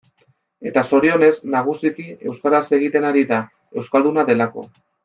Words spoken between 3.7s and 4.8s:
euskalduna delako.